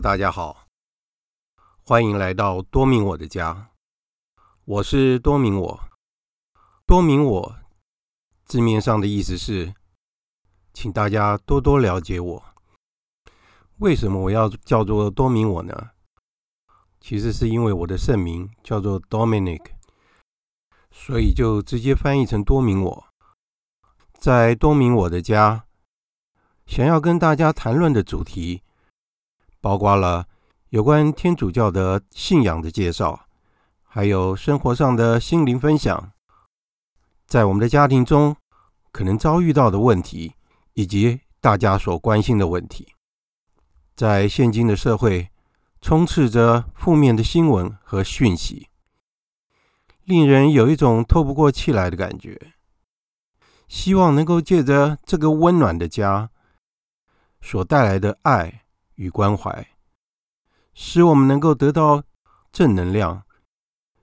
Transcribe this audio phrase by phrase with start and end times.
[0.00, 0.66] 大家好，
[1.84, 3.70] 欢迎来到多明我的家。
[4.64, 5.80] 我是多明我，
[6.86, 7.56] 多明我
[8.46, 9.74] 字面上的意思是，
[10.72, 12.42] 请大家多多了解我。
[13.76, 15.90] 为什么我要叫做多明我呢？
[16.98, 19.72] 其实是因为我的圣名叫做 Dominic，
[20.90, 23.06] 所以就直接翻译成多明我。
[24.14, 25.66] 在多明我的家，
[26.64, 28.62] 想要跟大家谈论的主题，
[29.60, 30.26] 包括了
[30.70, 33.26] 有关天主教的信仰的介绍，
[33.82, 36.12] 还有生活上的心灵分享，
[37.26, 38.36] 在我们的家庭中
[38.92, 40.34] 可能遭遇到的问题，
[40.74, 42.94] 以及大家所关心的问题。
[43.94, 45.30] 在现今的社会，
[45.80, 48.68] 充斥着负面的新闻和讯息，
[50.04, 52.52] 令人有一种透不过气来的感觉。
[53.68, 56.30] 希望能够借着这个温暖的家，
[57.40, 58.59] 所带来的爱
[59.00, 59.66] 与关怀，
[60.74, 62.04] 使我们能够得到
[62.52, 63.22] 正能量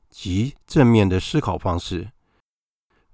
[0.09, 2.11] 及正面的思考方式，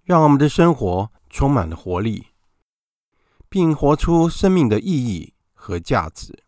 [0.06, 2.28] 让我们的生活充满了活力，
[3.50, 6.45] 并活出生命的意义和价值。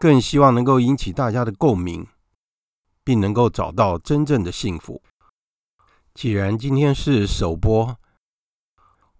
[0.00, 2.04] 更希望能够引起大家的共鸣，
[3.04, 5.00] 并能够找到真正的幸福。
[6.12, 7.96] 既然今天是首播，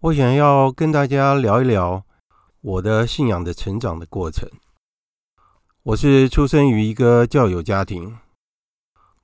[0.00, 2.04] 我想要跟大家聊一聊。
[2.60, 4.48] 我的信仰的成长的过程。
[5.84, 8.16] 我是出生于一个教友家庭，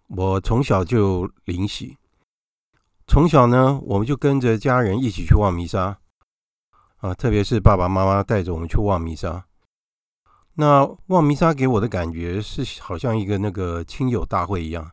[0.09, 1.97] 我从小就灵洗。
[3.07, 5.97] 从小呢，我们就跟着家人一起去望弥撒
[6.99, 9.47] 啊，特别是爸爸妈妈带着我们去望弥撒。
[10.53, 14.91] 那望弥撒给我的感觉是，好像一个那个亲友大会一样，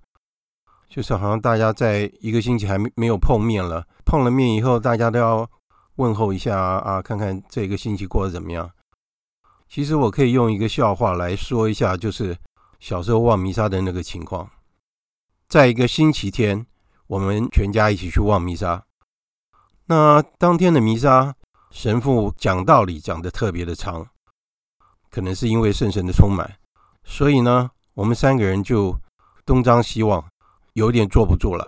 [0.88, 5.50] 就是好像大家在一个星期还没没有碰面了，碰了面以后，大家都要。
[5.98, 8.72] 问候一下啊，啊，看看这个星期过得怎么样？
[9.70, 12.38] 其实我可以用一个笑话来说一下，就是
[12.80, 14.50] 小时候望弥撒的那个情况。
[15.48, 16.66] 在一个星期天，
[17.08, 18.86] 我们全家一起去望弥撒。
[19.86, 21.36] 那当天的弥撒，
[21.72, 24.08] 神父讲道理讲得特别的长，
[25.10, 26.60] 可能是因为圣神的充满，
[27.04, 28.98] 所以呢，我们三个人就
[29.46, 30.26] 东张西望，
[30.74, 31.68] 有点坐不住了。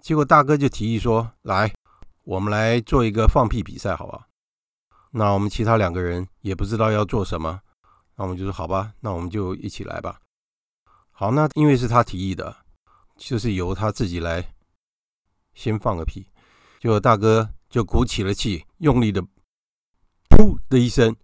[0.00, 1.72] 结果大哥就提议说：“来。”
[2.24, 4.28] 我们来做一个放屁比赛，好吧？
[5.14, 7.60] 那我们其他两个人也不知道要做什么，
[8.16, 10.20] 那我们就说好吧，那我们就一起来吧。
[11.10, 12.64] 好，那因为是他提议的，
[13.16, 14.54] 就是由他自己来
[15.54, 16.26] 先放个屁，
[16.80, 19.22] 结果大哥就鼓起了气，用力的
[20.30, 21.14] “噗”的一声，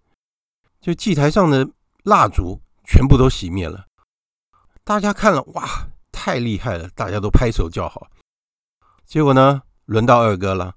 [0.79, 1.67] 就祭台上的
[2.03, 3.87] 蜡烛全部都熄灭了。
[4.83, 8.07] 大家看了，哇，太厉害了，大家都拍手叫好。
[9.03, 10.75] 结果呢，轮到二哥了。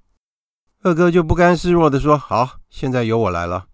[0.84, 3.68] 二哥就不甘示弱地说：“好，现在由我来了。”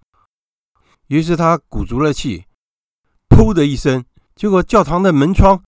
[1.09, 2.45] 于是他鼓足了气，
[3.31, 4.05] 噗的一声，
[4.37, 5.65] 结果教堂的门窗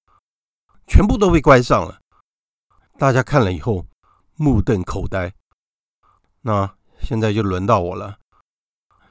[0.86, 1.98] 全部都被关上了。
[2.98, 3.86] 大家看了以后
[4.36, 5.32] 目瞪口呆。
[6.42, 8.18] 那现在就轮到我了。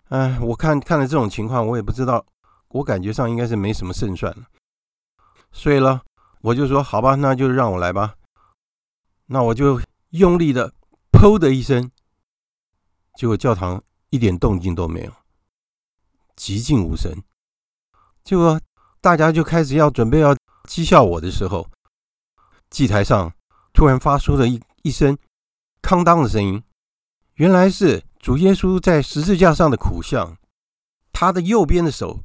[0.09, 2.23] 哎，我看看了这种情况，我也不知道，
[2.67, 4.45] 我感觉上应该是没什么胜算了。
[5.51, 6.01] 所以呢，
[6.41, 8.13] 我就说：“好吧，那就让我来吧。”
[9.25, 10.73] 那我就用力的
[11.11, 11.89] 噗的一声。
[13.19, 15.11] 结果教堂一点动静都没有，
[16.37, 17.21] 寂静无声。
[18.23, 18.57] 结果
[19.01, 20.33] 大家就开始要准备要
[20.69, 21.69] 讥笑我的时候，
[22.69, 23.33] 祭台上
[23.73, 25.17] 突然发出了一一声
[25.83, 26.63] “哐当”的声音。
[27.33, 30.37] 原来是主耶稣在十字架上的苦相，
[31.11, 32.23] 他的右边的手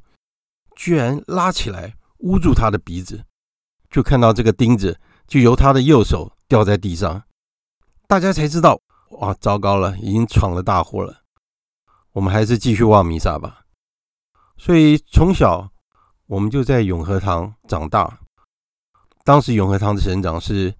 [0.77, 3.25] 居然拉起来捂住他的鼻子，
[3.89, 7.23] 就看到这个钉子就由他的右手掉在地上，
[8.07, 8.81] 大家才知道。
[9.09, 11.21] 哇，糟糕了，已经闯了大祸了。
[12.11, 13.61] 我们还是继续望弥撒吧。
[14.57, 15.69] 所以从小
[16.27, 18.19] 我们就在永和堂长大。
[19.23, 20.73] 当时永和堂的神长是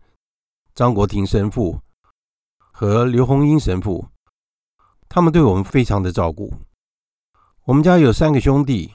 [0.74, 1.80] 张国庭神父
[2.72, 4.08] 和刘洪英神父，
[5.10, 6.54] 他们对我们非常的照顾。
[7.64, 8.94] 我们家有三个兄弟，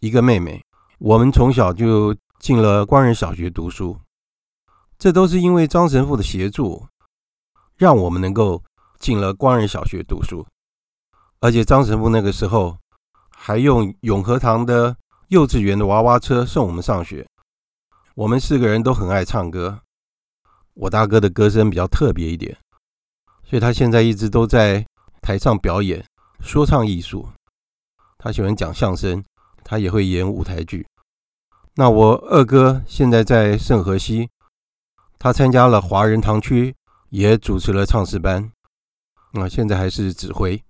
[0.00, 0.62] 一个妹妹。
[0.98, 3.98] 我们从小就进了光仁小学读书，
[4.96, 6.86] 这都是因为张神父的协助，
[7.76, 8.62] 让我们能够。
[9.00, 10.46] 进了光仁小学读书，
[11.40, 12.78] 而且张神父那个时候
[13.36, 14.96] 还用永和堂的
[15.28, 17.26] 幼稚园的娃娃车送我们上学。
[18.14, 19.80] 我们四个人都很爱唱歌，
[20.72, 22.56] 我大哥的歌声比较特别一点，
[23.42, 24.86] 所以他现在一直都在
[25.20, 26.02] 台上表演
[26.40, 27.28] 说唱艺术。
[28.16, 29.22] 他喜欢讲相声，
[29.62, 30.86] 他也会演舞台剧。
[31.74, 34.30] 那我二哥现在在圣河西，
[35.18, 36.74] 他参加了华人堂区，
[37.14, 38.50] 也主持了唱诗班。
[39.34, 40.60] 那现在还是指挥。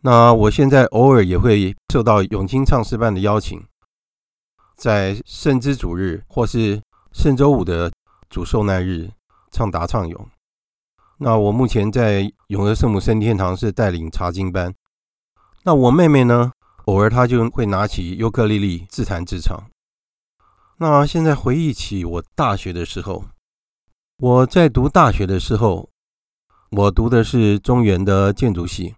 [0.00, 3.62] 那我现在偶尔也会受到永清唱诗班的邀请，
[4.74, 6.80] 在圣之主日或是
[7.12, 7.92] 圣周五的
[8.30, 9.10] 主受难日
[9.50, 10.28] 唱答唱咏。
[11.18, 14.74] 那我目前在永和圣母升天堂是带领查经班。
[15.64, 16.52] 那我妹妹呢，
[16.86, 19.62] 偶尔她就会拿起尤克里里自弹自唱。
[20.78, 23.26] 那现在回忆起我大学的时候，
[24.22, 25.88] 我在读大学的时候，
[26.72, 28.94] 我读的是中原的建筑系。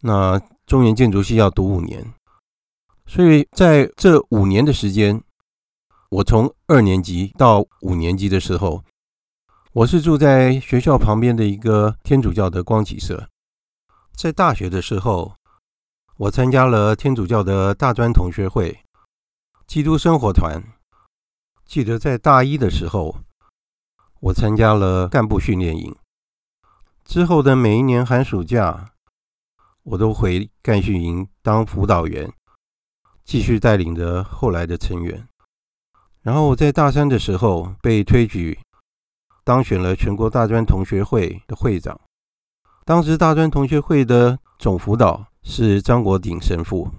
[0.00, 0.36] 那
[0.66, 2.12] 中原建筑系要读五年，
[3.06, 5.22] 所以在这五年的时间，
[6.08, 8.82] 我从二年级到五年级的时候，
[9.74, 13.28] 我是住在学校旁边的一个天主教的光启社。
[14.16, 15.36] 在大学的时候，
[16.16, 18.80] 我参加了天主教的大专同学会。
[19.68, 20.60] 基督生活团，
[21.64, 23.14] 记得在大一的时候，
[24.20, 25.96] 我参加了干部训练营。
[27.04, 28.92] 之后的每一年寒暑假，
[29.82, 32.30] 我都回干训营当辅导员，
[33.24, 35.26] 继续带领着后来的成员。
[36.22, 38.58] 然后我在大三的时候被推举
[39.42, 41.98] 当选了全国大专同学会的会长。
[42.84, 46.90] 当时大专同学会的总辅导是张国鼎神父。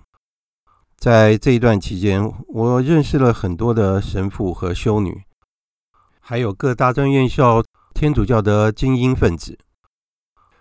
[0.97, 5.23] 在这一段期间，我认识了很多的神父和修女，
[6.21, 7.61] 还有各大专院校
[7.93, 9.57] 天主教的精英分子。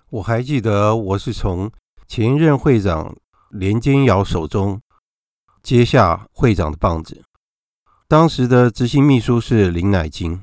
[0.08, 1.70] 我还记得，我是从
[2.08, 3.14] 前任会长
[3.50, 4.80] 连坚尧手中
[5.62, 7.22] 接下会长的棒子。
[8.08, 10.42] 当时的执行秘书是林乃金。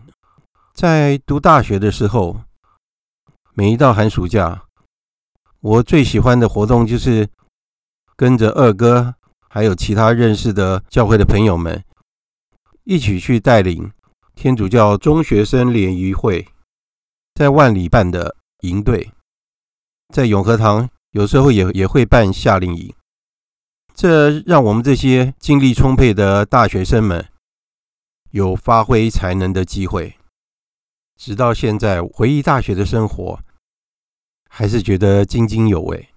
[0.74, 2.42] 在读大学的时候，
[3.54, 4.64] 每一到寒暑假，
[5.60, 7.28] 我最喜欢的活动就是
[8.16, 9.16] 跟着二哥。
[9.50, 11.84] 还有其他认识的教会的朋友们，
[12.84, 13.92] 一起去带领
[14.38, 16.48] 天主教中学生联谊会，
[17.34, 19.12] 在万里办的营队，
[20.14, 22.94] 在永和堂有时候也也会办夏令营，
[23.96, 27.28] 这让我们这些精力充沛的大学生们
[28.30, 30.16] 有发挥才能的机会。
[31.16, 33.40] 直到现在回忆大学的生活，
[34.48, 36.10] 还是觉得津津有味。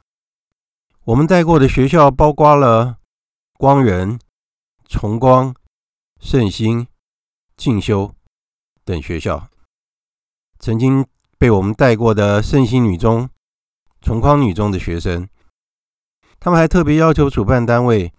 [1.05, 2.99] 我们带过的学校包括了。
[3.57, 4.19] 光仁、
[4.89, 5.55] 崇光、
[6.19, 6.87] 圣心、
[7.61, 8.15] 进修
[8.87, 9.51] 等学校，
[10.59, 13.29] 曾经被我们带过的圣心女中、
[14.01, 15.29] 崇光女中的学生，
[16.39, 18.15] 他们还特别要求主办单位，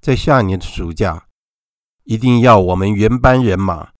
[0.00, 1.26] 在下年的暑假，
[2.04, 3.90] 一定要我们原班人马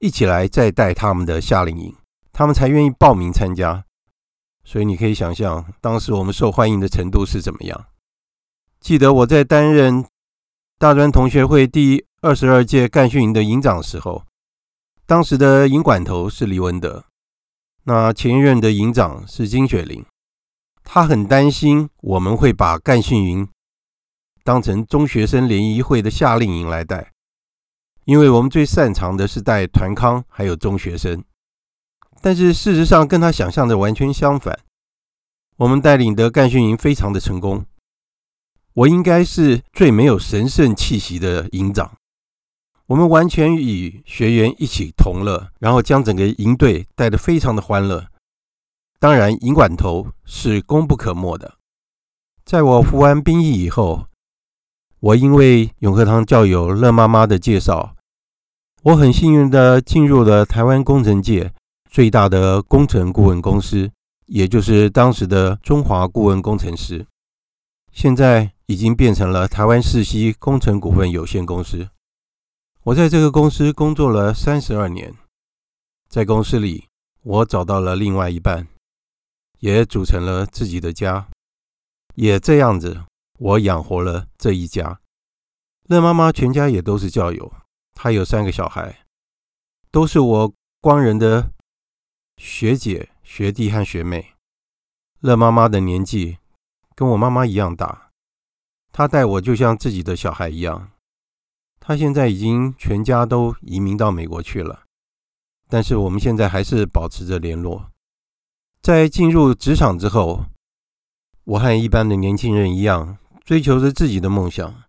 [0.00, 1.94] 一起来再带他们的夏令营，
[2.32, 3.84] 他们才愿意报名参加。
[4.64, 7.86] 所以你可以想象，当时我们受欢迎的程度是怎么样。
[8.80, 10.04] 记得我在担任
[10.76, 14.26] 大专同学会第一二十二届干训营的营长时候，
[15.06, 17.06] 当时的营管头是李文德，
[17.84, 20.04] 那前任的营长是金雪玲，
[20.84, 23.48] 他很担心我们会把干训营
[24.44, 27.10] 当成中学生联谊会的夏令营来带，
[28.04, 31.24] 因为我们最擅长的是带团康还有中学生，
[32.20, 34.60] 但是事实上跟他想象的完全相反，
[35.56, 37.64] 我们带领的干训营非常的成功。
[38.74, 41.96] 我应该是最没有神圣气息的营长。
[42.90, 48.08] 我们完全与学员一起同乐，然后将整个营队带得非常的欢乐。
[48.98, 51.54] 当然，营管头是功不可没的。
[52.44, 54.06] 在我服完兵役以后，
[54.98, 57.94] 我因为永和堂教友乐妈妈的介绍，
[58.82, 61.52] 我很幸运地进入了台湾工程界
[61.88, 63.92] 最大的工程顾问公司，
[64.26, 67.06] 也就是当时的中华顾问工程师。
[67.92, 68.50] 现在。
[68.70, 71.88] 已经变成了台湾世熙工程股份有限公司。
[72.84, 75.14] 我在这个公司工作了三十二年，
[76.08, 76.88] 在公司里，
[77.22, 78.66] 我找到了另外一半，
[79.58, 81.28] 也组成了自己的家，
[82.14, 83.04] 也这样子，
[83.38, 84.98] 我养活了这一家。
[85.88, 87.52] 乐妈妈全家也都是教友，
[87.92, 89.04] 她有三个小孩，
[89.90, 91.52] 都是我光人的
[92.38, 94.32] 学姐、学弟和学妹。
[95.20, 96.38] 乐妈妈的年纪
[96.94, 98.10] 跟我妈妈一样大。
[98.90, 100.90] 她待我就像自己的小孩一样。
[101.90, 104.84] 他现在已经全家都移民到美国去了，
[105.68, 107.90] 但是我们现在还是保持着联络。
[108.80, 110.44] 在进入职场之后，
[111.42, 114.84] 我和一般的年轻人一样，追求着自己的梦想。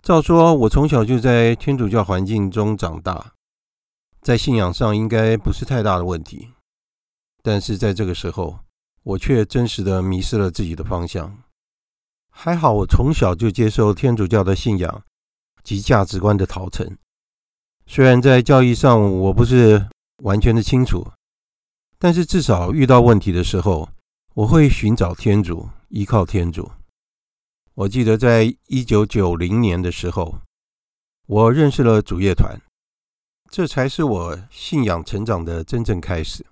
[0.00, 3.34] 照说，我从小就在天主教环境中长大，
[4.22, 6.52] 在信仰上应该不是太大的问题。
[7.42, 8.60] 但是在这个时候，
[9.02, 11.36] 我却真实的迷失了自己的方向。
[12.30, 15.02] 还好，我从小就接受天主教的信仰
[15.66, 16.96] 及价值观的陶成。
[17.86, 19.88] 虽然在教义上我不是
[20.22, 21.10] 完全的清楚，
[21.98, 23.88] 但是至少遇到问题的时候，
[24.34, 26.70] 我会寻找天主，依靠天主。
[27.74, 30.38] 我记得在一九九零年的时候，
[31.26, 32.56] 我认识了主业团，
[33.50, 36.46] 这才是我信仰成长的真正开始。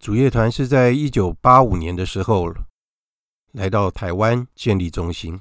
[0.00, 2.52] 主业团是在一九八五年的时候
[3.52, 5.40] 来到台湾建立中心，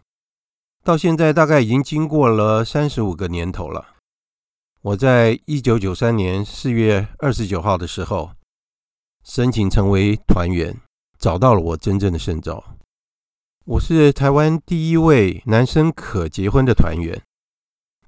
[0.83, 3.89] 到现在大概已经经过了三十五个年头了。
[4.81, 8.31] 我在一九九三年四月二十九号的时候
[9.23, 10.75] 申请成为团员，
[11.19, 12.63] 找到了我真正的圣召。
[13.65, 17.21] 我是台湾第一位男生可结婚的团员。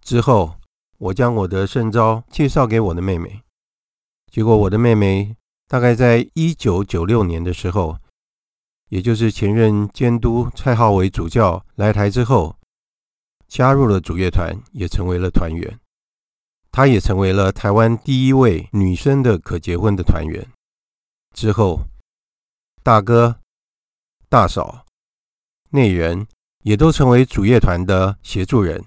[0.01, 0.55] 之后，
[0.97, 3.43] 我将我的圣召介绍给我的妹妹，
[4.31, 5.37] 结果我的妹妹
[5.67, 7.99] 大概在一九九六年的时候，
[8.89, 12.57] 也就是前任监督蔡浩伟主教来台之后，
[13.53, 15.79] 加入了主乐团，也成为了团员。
[16.71, 20.49] 她也成为了台湾第一位女生的可结婚的团员。
[21.35, 21.83] 之后，
[22.81, 23.39] 大哥、
[24.27, 24.87] 大嫂、
[25.69, 26.25] 内人
[26.63, 28.83] 也都成为主乐团的协助人，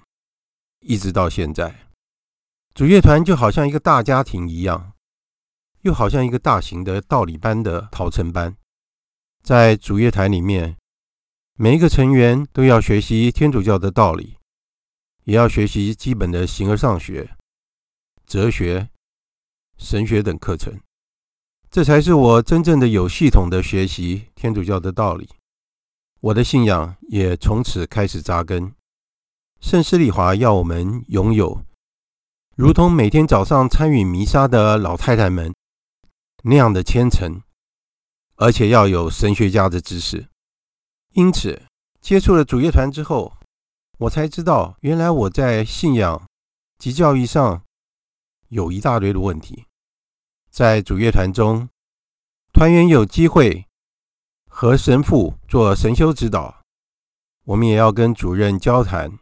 [0.81, 1.73] 一直到现在，
[2.75, 4.91] 主乐团就好像一个大家庭一样，
[5.83, 8.53] 又好像一个大型的道理班的陶成班。
[9.41, 10.75] 在主乐团里面，
[11.53, 14.36] 每一个成员都要学习天主教的道理，
[15.27, 17.35] 也要学习基本的形而上学。
[18.25, 18.89] 哲学、
[19.77, 20.79] 神学等课程，
[21.69, 25.29] 这才是我真正的有系统的学习天主教的道理。
[26.21, 28.73] 我的信仰也从此开始扎根。
[29.59, 31.61] 圣施礼华要我们拥有，
[32.55, 35.53] 如同每天早上参与弥撒的老太太们
[36.43, 37.41] 那样的虔诚，
[38.35, 40.29] 而且要有神学家的知识。
[41.11, 41.63] 因此，
[41.99, 43.33] 接触了主业团之后，
[43.97, 46.27] 我才知道，原来我在信仰
[46.77, 47.63] 及教育上。
[48.49, 49.65] 有一大堆的问题，
[50.49, 51.67] 在主乐团中，
[52.53, 53.65] 团员有机会
[54.49, 56.61] 和神父做神修指导，
[57.43, 59.19] 我们也要跟主任交谈。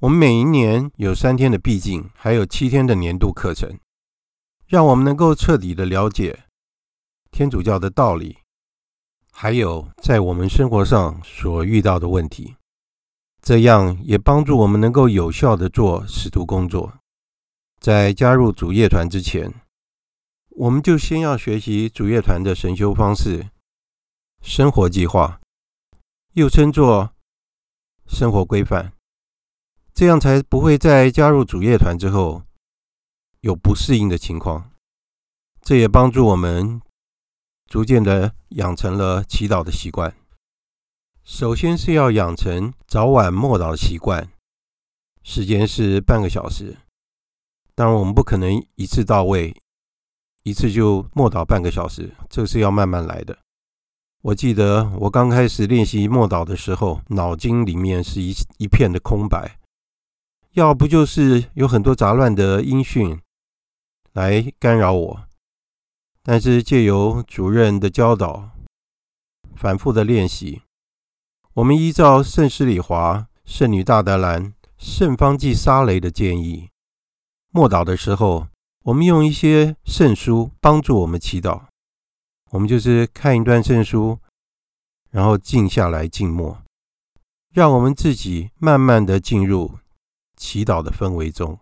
[0.00, 3.80] 我们每一年有三天的闭境，还有七天的年度课程，
[4.68, 6.44] 让我们能够彻底的了解
[7.32, 8.38] 天主教的道理，
[9.32, 12.54] 还有在我们生活上所遇到的问题，
[13.46, 16.94] 这样也帮助我们能够有效的做使徒工作。
[17.78, 19.54] 在加入主业团之前，
[20.48, 23.50] 我们就先要学习主业团的神修方式、
[24.42, 25.40] 生活计划，
[26.32, 27.12] 又称作
[28.08, 28.92] 生活规范，
[29.94, 32.42] 这样才不会在加入主业团之后
[33.42, 34.72] 有不适应的情况。
[35.60, 36.82] 这也帮助我们
[37.68, 40.12] 逐渐的养成了祈祷的习惯。
[41.26, 44.28] 首先是要养成早晚默祷的习惯，
[45.24, 46.76] 时间是半个小时。
[47.74, 49.52] 当然，我们不可能一次到位，
[50.44, 53.36] 一次就默祷半个小时，这是要慢慢来的。
[54.22, 59.58] 我记得我刚开始练习默祷的时候，脑筋里面是一一片的空白，
[60.52, 63.20] 要不就是有很多杂乱的音讯
[64.12, 65.26] 来干扰我。
[66.22, 68.50] 但是借由主任的教导，
[69.56, 70.62] 反复的练习，
[71.56, 76.68] 我们依照圣施礼华、圣女大德兰、圣方济沙雷的建议。
[77.50, 78.48] 默祷的时候，
[78.84, 81.62] 我们用一些圣书帮助我们祈祷。
[82.50, 84.18] 我们就是看一段圣书，
[85.10, 86.58] 然后静下来静默，
[87.54, 89.78] 让我们自己慢慢的进入
[90.36, 91.58] 祈祷的氛围中。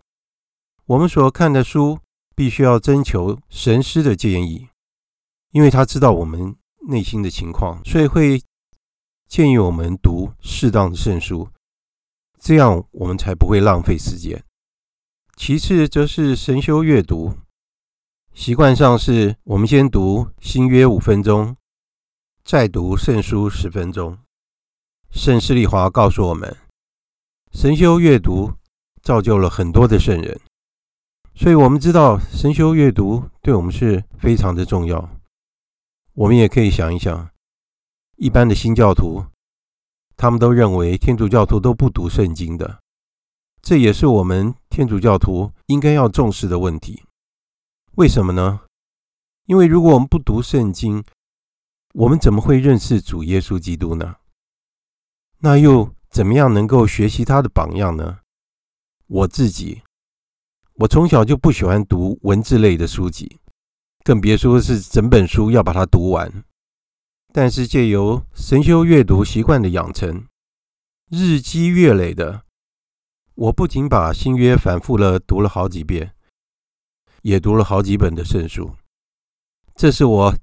[0.87, 1.99] 我们所看的书
[2.35, 4.67] 必须要征求神师的建议，
[5.51, 6.57] 因为他知道我们
[6.89, 8.41] 内心的情况，所以会
[9.27, 11.49] 建议我们读适当的圣书，
[12.39, 14.43] 这样我们才不会浪费时间。
[15.35, 17.33] 其次，则是神修阅读。
[18.33, 21.55] 习惯上是我们先读新约五分钟，
[22.43, 24.17] 再读圣书十分钟。
[25.11, 26.55] 圣施利华告诉我们，
[27.51, 28.53] 神修阅读
[29.01, 30.39] 造就了很多的圣人，
[31.33, 35.09] 所以我们知道神修阅读对我们是非常的重要。
[36.13, 37.29] 我们也可以想一想，
[38.17, 39.25] 一般的新教徒，
[40.15, 42.79] 他们都认为天主教徒都不读圣经的。
[43.61, 47.03] 这也是我们天主教徒应该要重视的问题。
[47.95, 48.61] 为什么呢？
[49.47, 51.03] 因为如果我们不读圣经，
[51.93, 54.15] 我们怎么会认识主耶稣基督呢？
[55.39, 58.19] 那又怎么样能够学习他的榜样呢？
[59.07, 59.81] 我自己，
[60.75, 63.39] 我从小就不喜欢读文字类的书籍，
[64.03, 66.43] 更别说是整本书要把它读完。
[67.37, 70.25] 但是借由神修阅读习惯的养成，
[71.09, 72.45] 日积月累的。
[73.33, 76.15] 我不仅把新约反复了读了好几遍，
[77.23, 78.77] 也读了好几本的圣书，
[79.75, 80.33] 这是我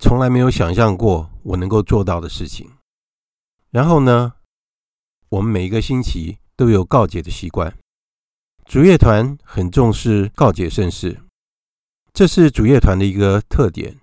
[0.00, 2.68] 从来没有想象过我能够做到的事情。
[3.70, 4.34] 然后呢，
[5.28, 7.78] 我们每一个星期都有告解的习惯，
[8.64, 11.20] 主乐团很重视告解圣事，
[12.12, 13.99] 这是主乐团的一个特点。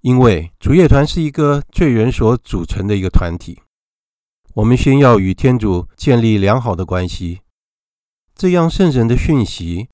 [0.00, 3.60] 因为主业团是一个罪人所组成的一个团体，
[4.54, 7.40] 我们先要与天主建立良好的关系，
[8.34, 9.88] 这样圣神的讯息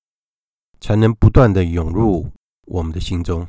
[0.79, 2.31] 才能不断地涌入
[2.67, 3.49] 我们的心中。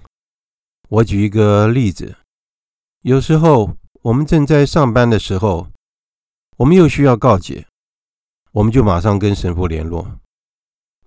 [0.88, 2.15] 我举一个例子，
[3.01, 5.67] 有时候我们正在上班的时候，
[6.57, 7.67] 我们又需要告解，
[8.53, 10.19] 我们就马上跟神父联络，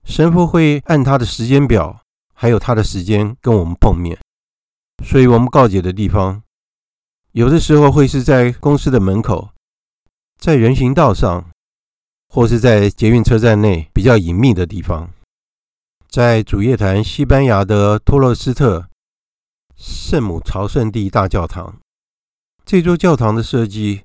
[0.05, 2.03] 神父会按他的时间表，
[2.35, 4.19] 还有他的时间跟我们碰面。
[5.05, 6.43] 所以我们告解的地方，
[7.33, 9.51] 有的时候会是在公司的门口，
[10.39, 11.51] 在人行道上，
[12.29, 15.11] 或是在捷运车站内比较隐秘的地方，
[16.09, 18.89] 在主业团西班牙的托洛斯特
[19.77, 21.79] 圣母朝圣地大教堂。
[22.67, 24.03] 这座教堂的设计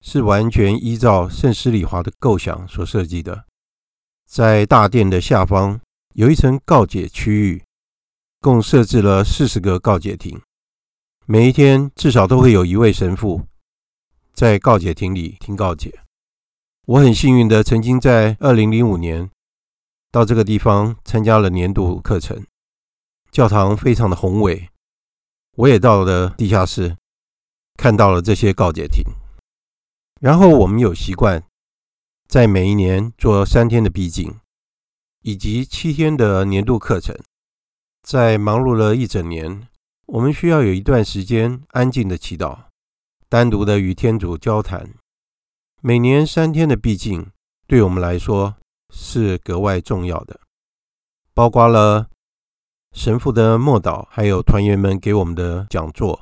[0.00, 3.44] 是完全依照圣施礼华的构想所设计的，
[4.26, 5.80] 在大殿的下方
[6.14, 7.62] 有一层告解区域。
[8.44, 10.38] 共设置了四十个告解亭，
[11.24, 13.46] 每一天至少都会有一位神父
[14.34, 16.02] 在告解亭里听告解。
[16.84, 19.30] 我很幸运的曾经在二零零五年
[20.12, 22.44] 到这个地方参加了年度课程，
[23.30, 24.68] 教堂非常的宏伟，
[25.56, 26.98] 我也到了地下室
[27.78, 29.02] 看到了这些告解亭。
[30.20, 31.42] 然后我们有习惯
[32.28, 34.38] 在每一年做三天的毕竟，
[35.22, 37.18] 以及七天的年度课程。
[38.04, 39.66] 在忙碌了一整年，
[40.04, 42.64] 我们需要有一段时间安静的祈祷，
[43.30, 44.90] 单独的与天主交谈。
[45.80, 47.30] 每年三天的毕竟，
[47.66, 48.56] 对我们来说
[48.92, 50.38] 是格外重要的，
[51.32, 52.10] 包括了
[52.92, 56.20] 神父的默祷，还有团员们给我们的讲座。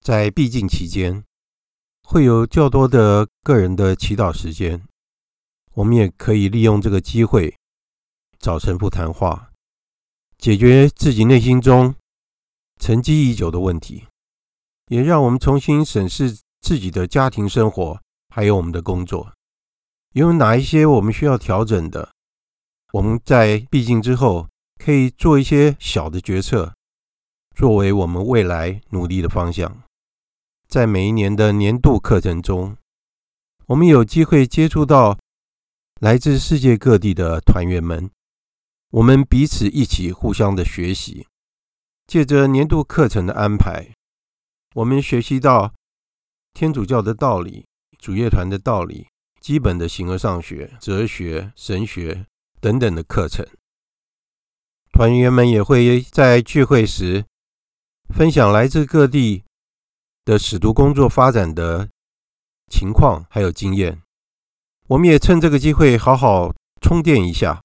[0.00, 1.22] 在毕竟期间，
[2.02, 4.82] 会有较多的个人的祈祷时间，
[5.74, 7.54] 我们也可以利用这个机会
[8.38, 9.50] 找神父谈话。
[10.38, 11.94] 解决自己内心中
[12.78, 14.04] 沉积已久的问题，
[14.88, 19.32] 也让我们重新审视自己的家庭生活，还有我们的工作，
[20.12, 22.10] 有哪一些我们需要调整的。
[22.92, 26.74] 我们在毕竟之后，可以做一些小的决策，
[27.56, 29.82] 作为我们未来努力的方向。
[30.68, 32.76] 在每一年的年度课程中，
[33.66, 35.18] 我们有机会接触到
[36.00, 38.10] 来自世界各地的团员们。
[38.94, 41.26] 我们彼此一起互相的学习，
[42.06, 43.92] 借着年度课程的安排，
[44.76, 45.74] 我们学习到
[46.52, 47.66] 天主教的道理、
[47.98, 49.08] 主乐团的道理、
[49.40, 52.26] 基本的形而上学、哲学、神学
[52.60, 53.44] 等等的课程。
[54.92, 57.24] 团员们也会在聚会时
[58.14, 59.42] 分享来自各地
[60.24, 61.88] 的使徒工作发展的
[62.70, 64.00] 情况还有经验。
[64.86, 67.63] 我们也趁这个机会好好充电一下。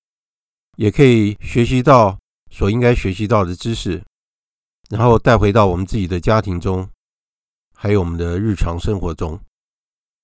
[0.80, 2.18] 也可以学习到
[2.50, 4.02] 所应该学习到的知识，
[4.90, 6.88] 然后带回到我们自己的家庭中，
[7.76, 9.38] 还有我们的日常生活中。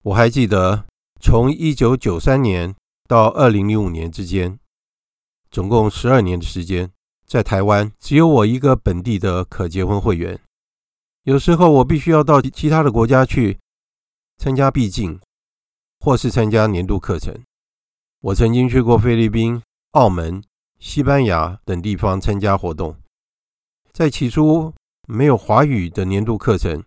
[0.04, 0.86] 我还记得，
[1.20, 2.74] 从一九九三年
[3.06, 4.58] 到二零零五年之间，
[5.52, 6.90] 总共十二年的时间，
[7.28, 10.40] 在台湾只有我一个本地的可结婚会员。
[11.24, 13.60] 有时候我必须要到其他的国家去
[14.38, 15.20] 参加毕竟，
[16.00, 17.38] 或是参加年度课程。
[18.22, 19.62] 我曾经去过菲律宾。
[19.96, 20.44] 澳门、
[20.78, 22.98] 西班牙等地方参加活动，
[23.94, 24.74] 在起初
[25.08, 26.84] 没有华语的年度课程，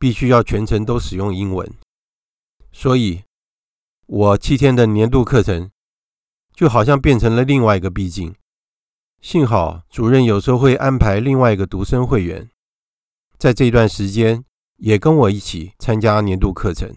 [0.00, 1.72] 必须要全程都使用英文，
[2.72, 3.22] 所以，
[4.06, 5.70] 我七天的年度课程
[6.52, 8.34] 就好像变成了另外一个毕竟。
[9.20, 12.50] 幸好主任有时候会安排另外一个独生会员，
[13.38, 14.44] 在这段时间
[14.78, 16.92] 也跟我一起参加年度课程，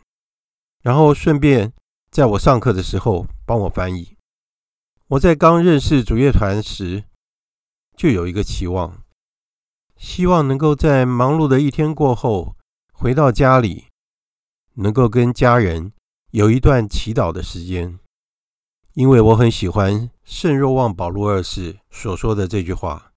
[0.82, 1.72] 然后顺便
[2.10, 4.16] 在我上课的时候帮我翻译。
[5.10, 7.06] 我在刚认识主乐团时，
[7.98, 9.02] 就有一个期望，
[9.98, 12.56] 希望能够在忙碌的一天过后，
[12.94, 13.86] 回到家里，
[14.76, 15.94] 能够跟家人
[16.30, 17.98] 有一段祈祷的时间。
[18.94, 23.12] 因为我很喜欢圣若望保禄二世所说的这句话：“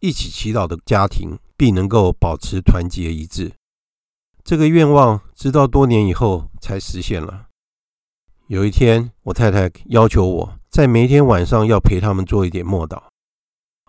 [0.00, 3.52] 一起祈祷的家庭必能够保持团结一致。”
[4.42, 7.48] 这个愿望直到多年以后才实现了。
[8.46, 10.58] 有一天，我太太要求我。
[10.72, 13.02] 在每天晚上要陪他们做一点默祷，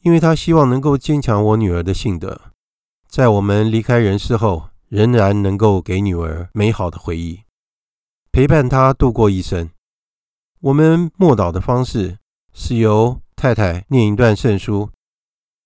[0.01, 2.51] 因为他希望能够坚强我女儿的性德，
[3.07, 7.43] 在我们离开人世后，仍然能够给女儿美好的回忆，
[8.33, 9.69] 陪伴她度过一生。
[10.59, 12.17] 我们默祷的方式
[12.51, 14.89] 是由太太念一段圣书，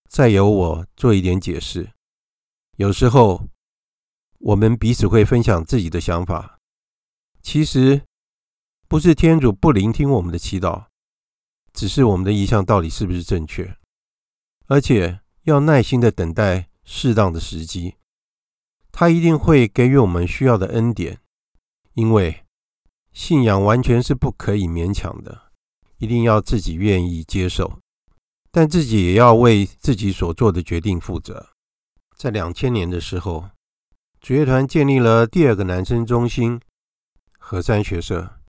[0.08, 1.90] 再由我做一点解释。
[2.76, 3.48] 有时候
[4.38, 6.60] 我们彼此会分享自己的想法。
[7.42, 8.04] 其实
[8.88, 10.86] 不是天主不聆听我们的祈祷。
[11.78, 13.78] 只是我们的意向到底是不是正确，
[14.66, 17.94] 而且要耐心的等待适当的时机。
[18.92, 21.20] 他一定会给予我们需要的恩典，
[21.94, 22.44] 因为
[23.14, 25.52] 信仰完全是不可以勉强的，
[26.00, 27.78] 一定要自己愿意接受，
[28.50, 31.50] 但自己也要为自己所做的决定负责。
[32.16, 33.52] 在两千年的时候，
[34.20, 36.60] 主乐团建立了第二个男生中心——
[37.38, 38.40] 和山学社。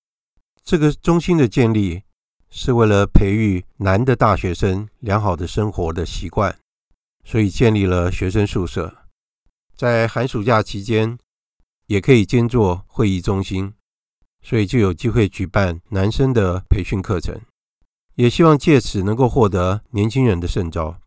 [0.65, 2.05] 这个中心的建立
[2.51, 6.59] 是为了培育男的大学生良好的生活的习惯，
[7.25, 8.97] 所以建立了学生宿舍。
[9.77, 11.19] 在寒暑假期间，
[11.87, 13.75] 也可以兼做会议中心，
[14.43, 17.41] 所以就有机会举办男生的培训课程，
[18.15, 20.99] 也希望借此能够获得年轻人的圣召。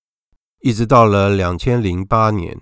[0.62, 2.62] 一直到了两千零八年，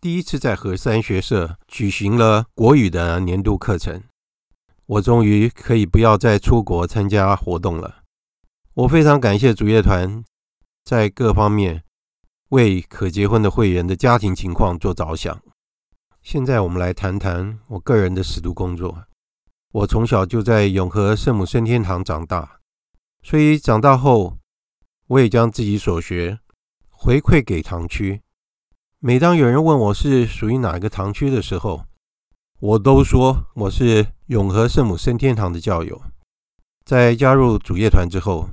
[0.00, 4.02] 第一次在和山学社举行了国语的年度课程，
[4.86, 8.02] 我终于可以不要再出国参加活动了。
[8.78, 10.22] 我非常感谢主业团
[10.84, 11.82] 在各方面
[12.50, 15.42] 为可结婚的会员的家庭情况做着想。
[16.22, 19.02] 现在我们来谈谈我个人的使徒工作。
[19.72, 22.60] 我从小就在永和圣母升天堂长大，
[23.20, 24.38] 所以长大后
[25.08, 26.38] 我也将自己所学。
[26.88, 28.22] 回馈给堂区。
[29.00, 31.84] 每当有人问我是属于哪个堂区的时候，
[32.60, 36.00] 我都说我是永和圣母升天堂的教友。
[36.84, 38.50] 在加入主业团之后，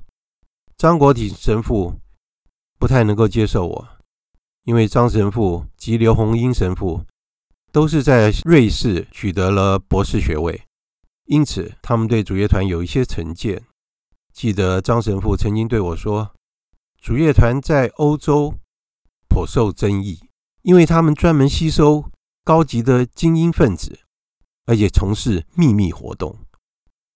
[0.78, 2.00] 张国体神父
[2.78, 3.88] 不太能够接受我，
[4.64, 7.06] 因为张神父及刘洪英神父
[7.72, 10.64] 都是在瑞士取得了博士学位，
[11.26, 13.64] 因此他们对主乐团有一些成见。
[14.34, 16.32] 记得张神父曾经对我说。
[17.02, 18.56] 主乐团在欧洲
[19.30, 20.20] 颇受争议，
[20.64, 22.10] 因为他们专门吸收
[22.44, 24.00] 高级的精英分子，
[24.66, 26.40] 而且从事秘密活动。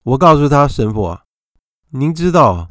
[0.04, 1.24] 我告诉他，神父啊，
[1.90, 2.70] 您知道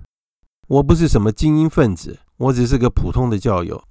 [0.68, 3.84] 我不是什么精英分子，我只是个普通的教友，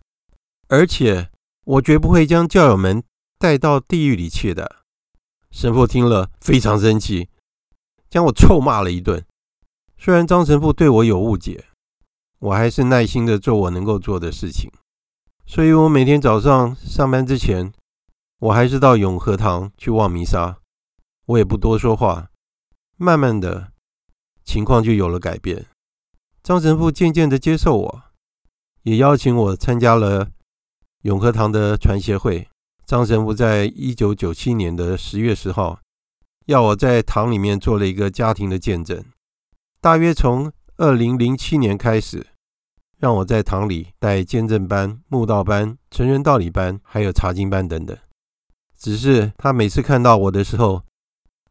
[0.69, 1.29] 而且
[1.65, 3.03] 我绝不会将教友们
[3.37, 4.77] 带到地狱里去的。
[5.51, 7.29] 神父听了非常生气，
[8.09, 9.25] 将我臭骂了一顿。
[9.97, 11.65] 虽然张神父对我有误解。
[12.39, 14.71] 我还是耐心的做我能够做的事情，
[15.47, 17.73] 所以我每天早上上班之前，
[18.37, 20.59] 我还是到永和堂去望弥撒。
[21.25, 22.29] 我也不多说话，
[22.95, 23.71] 慢慢的
[24.45, 25.65] 情况就有了改变。
[26.47, 28.03] 张神父渐渐的接受我，
[28.83, 30.29] 也邀请我参加了
[31.01, 32.47] 永和堂的传协会。
[32.86, 35.81] 张神父在一九九七年的十月十号，
[36.45, 39.03] 要我在堂里面做了一个家庭的见证，
[39.81, 40.49] 大约从。
[40.77, 42.27] 二零零七年开始，
[42.97, 47.97] 让我在堂里带见证班、慕道班、成人道理班，还有查经班等等。
[48.77, 50.83] 只是他每次看到我的时候，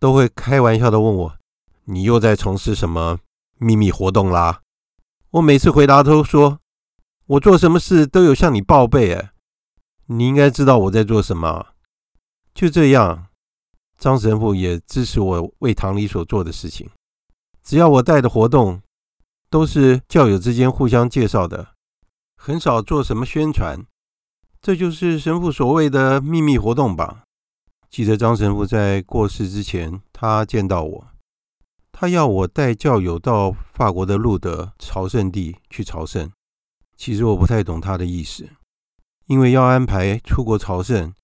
[0.00, 1.36] 都会开玩笑的问我
[1.84, 3.18] ：“你又在从事什么
[3.58, 4.60] 秘密活动啦？”
[5.30, 6.60] 我每次回答都说
[7.26, 9.32] ：“我做什么事都有向你报备，哎，
[10.06, 11.66] 你应该知道我在做什么。”
[12.54, 13.26] 就这样，
[13.98, 16.88] 张神父也支持我为堂里所做的事情。
[17.62, 18.80] 只要我带的活动，
[19.50, 21.74] 都是教友之间互相介绍的，
[22.36, 23.84] 很少做什么宣传。
[24.62, 27.24] 这就是神父所谓的秘密活动吧？
[27.90, 31.06] 记得张神父在过世之前，他见到我，
[31.98, 36.30] 他要我带教友到法国的路德朝圣地去朝圣。
[36.94, 38.50] 其实我不太懂他的意思，
[39.28, 41.14] 因为要安排出国朝圣，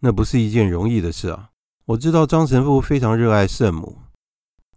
[0.00, 1.50] 那不是一件容易的事啊。
[1.84, 3.98] 我知道张神父非常热爱圣母，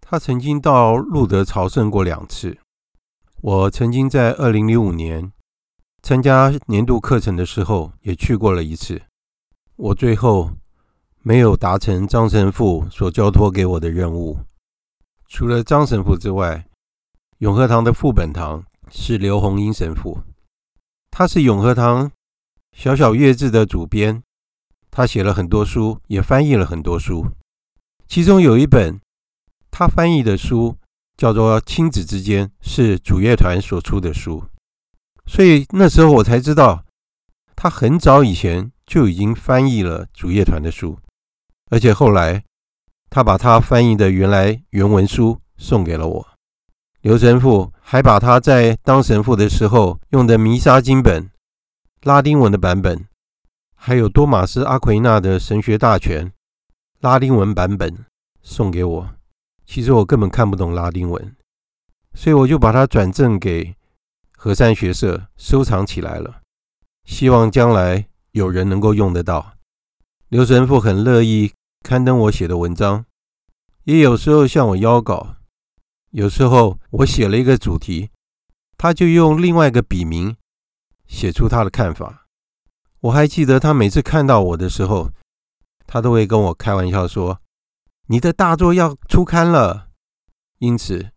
[0.01, 2.57] 他曾经到路德朝圣过两次。
[3.39, 5.31] 我曾经在二零零五年
[6.03, 9.03] 参加年度课程的时候，也去过了一次。
[9.77, 10.51] 我最后
[11.21, 14.39] 没有达成张神父所交托给我的任务。
[15.29, 16.67] 除了张神父之外，
[17.37, 20.21] 永和堂的副本堂是刘洪英神父，
[21.09, 22.11] 他是永和堂
[22.75, 24.21] 小小月志的主编，
[24.91, 27.25] 他写了很多书，也翻译了很多书，
[28.07, 28.99] 其中有一本
[29.71, 30.75] 他翻译的书。
[31.19, 34.41] 叫做亲子之间，是主乐团所出的书，
[35.25, 36.85] 所以那时候我才知道，
[37.57, 40.97] 他很早以前就已经翻译了主乐团的书，
[41.69, 42.41] 而且后来
[43.09, 46.27] 他把他翻译的原来原文书送给了我。
[47.01, 51.29] 刘神父还把他在当神父的时候用的弥撒经本
[52.03, 53.07] 拉丁文的版本，
[53.75, 56.31] 还有多马斯阿奎那的神学大全
[56.99, 58.05] 拉丁文版本
[58.41, 59.09] 送给我。
[59.65, 61.35] 其实我根本看不懂拉丁文，
[62.13, 63.75] 所以我就把它转赠给
[64.35, 66.41] 禾山学社收藏起来了，
[67.05, 69.53] 希望将来有人能够用得到。
[70.27, 73.05] 刘神父很乐意刊登我写的文章，
[73.85, 75.37] 也有时候向我邀稿。
[76.11, 78.09] 有时候我写了一个主题，
[78.77, 80.35] 他就用另外一个笔名
[81.07, 82.27] 写出他的看法。
[83.01, 85.11] 我还记得他每次看到我的时候，
[85.87, 87.39] 他都会跟我开玩笑说
[88.07, 89.87] ：“你的大作要出刊了。”
[90.59, 91.11] 因此，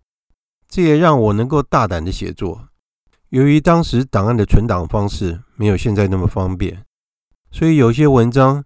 [0.68, 2.68] 这也让我能够大胆的写作。
[3.30, 6.84] 由于当时档案的存档方式没有现在那么方便，
[7.50, 8.64] 所以有些文章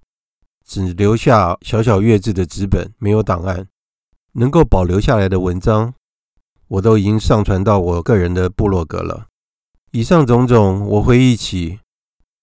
[0.66, 3.68] 只留下小小月字的纸本，没有档案。
[4.32, 5.94] 能够保留下来的文章，
[6.68, 9.28] 我都已经上传到我个人的部落格了。
[9.92, 11.78] 以上种种，我回忆起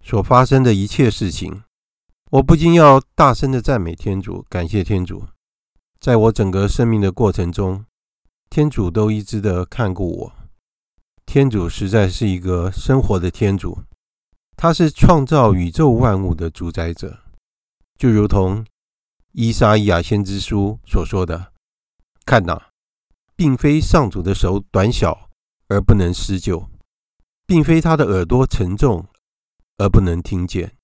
[0.01, 1.61] 所发生的一切事情，
[2.31, 5.25] 我不禁要大声的赞美天主，感谢天主，
[5.99, 7.85] 在我整个生命的过程中。
[8.49, 10.33] 天主都一直的看顾我，
[11.25, 13.79] 天主实在是一个生活的天主，
[14.55, 17.22] 他是创造宇宙万物的主宰者，
[17.97, 18.65] 就如同
[19.31, 21.53] 依撒意亚先知书所说的
[22.25, 22.69] ：“看呐，
[23.35, 25.29] 并非上主的手短小
[25.67, 26.69] 而不能施救，
[27.45, 29.07] 并非他的耳朵沉重
[29.77, 30.75] 而不能听见。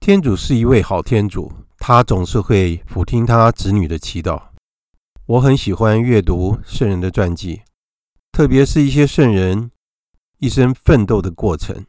[0.00, 4.48] 天主是一位好天主，他总是会俯听他子女的祈祷。”
[5.26, 7.62] 我很喜欢阅读圣人的传记，
[8.30, 9.70] 特别是一些圣人
[10.38, 11.86] 一生奋斗的过程，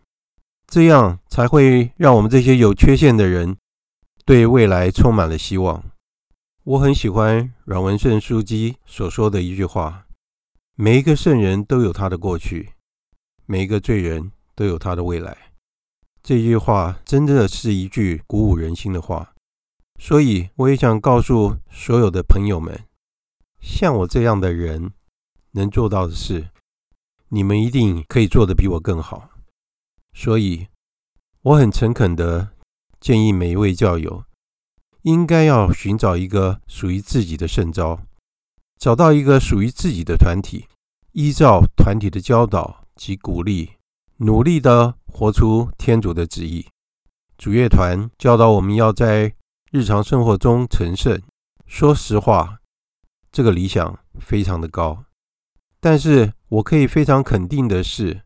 [0.68, 3.58] 这样才会让我们这些有缺陷的人
[4.26, 5.84] 对未来充满了希望。
[6.64, 10.08] 我很喜欢阮文顺枢机所说的一句话
[10.74, 12.72] ：“每一个圣人都有他的过去，
[13.46, 15.38] 每一个罪人都有他的未来。”
[16.24, 19.36] 这句话真的是一句鼓舞人心的话，
[20.00, 22.84] 所以我也想告诉所有的朋友们。
[23.62, 24.92] 像我这样的人
[25.52, 26.50] 能做到的事，
[27.30, 29.30] 你们一定可以做得比我更好。
[30.16, 30.68] 所以，
[31.44, 32.55] 我很诚恳的
[33.00, 34.26] 建议每一位教友，
[35.04, 38.00] 应该要寻找一个属于自己的圣招，
[38.78, 40.68] 找到一个属于自己的团体，
[41.12, 43.74] 依照团体的教导及鼓励，
[44.18, 46.66] 努力地活出天主的旨意。
[47.38, 49.36] 主乐团教导我们要在
[49.72, 51.22] 日常生活中成圣，
[51.66, 52.60] 说实话。
[53.32, 55.04] 这个理想非常的高，
[55.82, 58.24] 但是我可以非常肯定的是，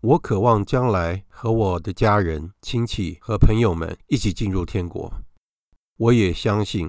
[0.00, 5.12] 我渴望将来和我的家人、亲戚和朋友们一起进入天国。
[5.96, 6.88] 我也相信，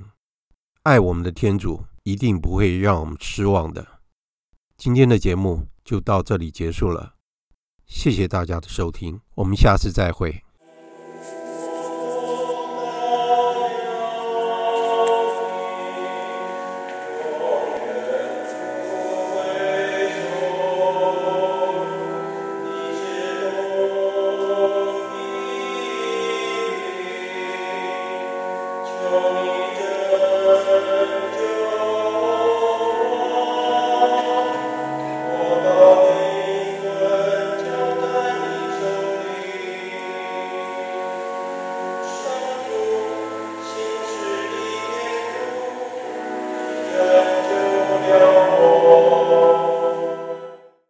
[0.83, 3.85] 爱我们的天主一定不会让我们失望的。
[4.77, 7.15] 今天的节目就到这里结束了，
[7.87, 10.43] 谢谢大家的收听，我们下次再会。